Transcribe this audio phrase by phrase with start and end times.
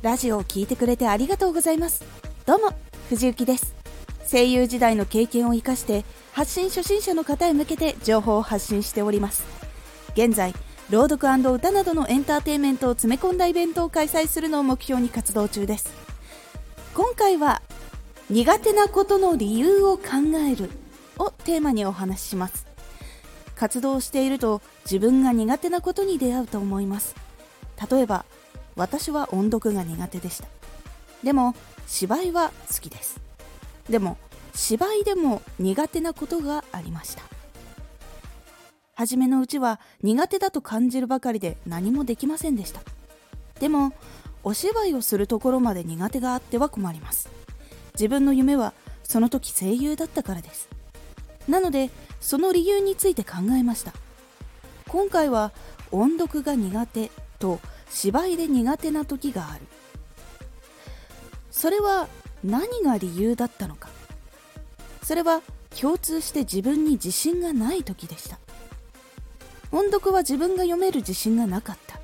[0.00, 2.04] ラジオを聴いてくれてありがとうございます。
[2.46, 2.72] どうも
[3.08, 3.74] 藤幸です。
[4.30, 9.44] 声優時代の経験を生かして発信初心者の方へ向けて情報を発信しております。
[10.12, 10.54] 現在
[10.88, 15.92] 朗読歌などのエンターテインメントを詰め込んだイベントを開催するのを目標に活動中です。
[16.94, 17.60] 今回は
[18.30, 20.04] 苦手なことの理由を考
[20.48, 20.70] える
[21.18, 22.66] をテーマにお話しします。
[23.56, 27.16] 活動していると自分が苦手なことに出会うと思います。
[27.90, 28.24] 例えば
[28.78, 30.46] 私は音読が苦手でした。
[31.22, 31.54] でも
[31.88, 33.20] 芝居は好きです。
[33.90, 34.16] でも
[34.54, 37.22] 芝居でも苦手なことがありました。
[38.94, 42.80] 初めのうちは苦手だと感じるばかりで何もできませんでした。
[43.60, 43.92] でも
[44.44, 47.28] お芝居をするところまで苦手があっては困ります。
[47.94, 50.68] 自分の夢はその時声優だったからです。
[51.48, 51.90] なので
[52.20, 53.92] その理由について考えました。
[54.86, 55.50] 今回は
[55.92, 59.60] 音読が苦手と芝居で苦手な時がある。
[61.50, 62.08] それは
[62.44, 63.88] 何が理由だったのか。
[65.02, 65.42] それは
[65.78, 68.38] 共通して自分に自信がない時でした。
[69.70, 71.98] 音読は自分が読める自信がなかった。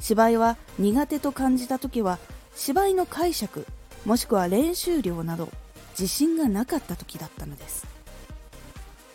[0.00, 2.18] 芝居は苦手と感じた時は
[2.54, 3.66] 芝居の解釈
[4.04, 5.50] もしくは練習量など
[5.90, 7.86] 自信がなかった時だったのです。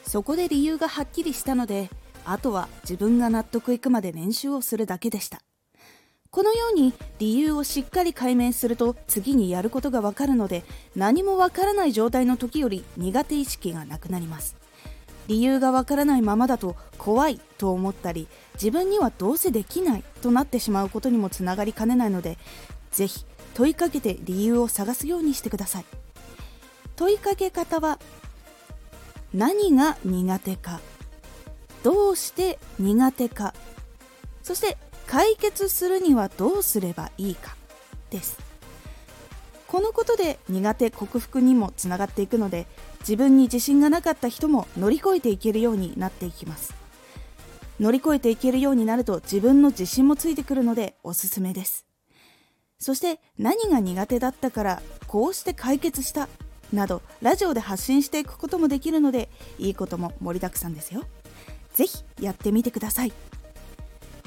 [0.05, 1.89] そこで理由がはっきりしたので
[2.25, 5.41] あとは自分が納得いくまで練習をするだけでした。
[6.31, 14.57] このように理由をしっかり解明すると次にやることがわかるので何もわからない状態の時より苦手意識がなくなります。
[15.27, 22.37] 理由がわからないままだと怖いと思ったり自分にはどうせできないとなってしまうことにもつながりかねないので
[22.91, 25.85] ぜひ問いかけて理由を探すようにしてください。
[26.97, 27.97] 問いかけ方は
[29.33, 30.79] 何が苦手か。
[31.85, 33.53] どうして苦手か。
[34.41, 37.55] そして解決するにはどうすればいいか。
[38.09, 38.39] です。
[39.67, 42.65] このことで苦手克服にもつながっていくので
[43.01, 46.73] 自分に自信がなかった人も乗り越えていけるようになっていきます。
[47.79, 51.85] 乗り越えていけるようになると自分の自信もついてくるのでおすすめです。
[52.79, 56.29] そして何が苦手だったからこうして解決した
[56.73, 59.29] などラジオで発信していくこともできるので
[59.59, 61.03] いいことも盛りだくさんですよ。
[61.75, 63.11] ぜひやってみてください。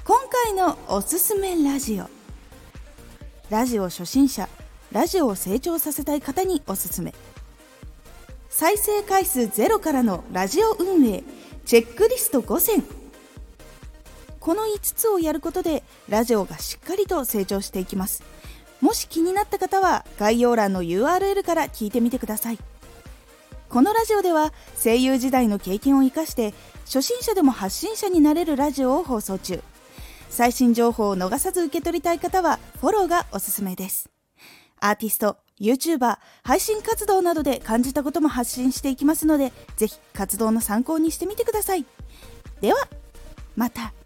[0.04, 2.08] 今回のおすすめラジオ。
[3.48, 4.48] ラジオ初心者
[4.92, 7.14] ラジオを成長させたい方におすすめ。
[8.50, 11.24] 再生回数ゼロからのラジオ運営
[11.64, 12.84] チェックリスト5選。
[14.40, 18.22] この5つをやることでラジオがしっかりと成長していきます。
[18.82, 22.58] もし気になった方は概要欄の URL から聞いてみてください。
[23.68, 24.52] このラジオでは
[24.82, 26.54] 声優時代の経験を生かして
[26.86, 29.62] 初心者でも発信者になれるラジオを放送中。
[30.30, 34.10] 最新情報を逃さず受け取りたい方はフォローがおすすめです。
[34.80, 41.84] アーティスト YouTuber 配信活動などで感じたことも発信していきますのでぜひ活動の参考にしてみてください。
[42.60, 42.88] では
[43.54, 43.97] また。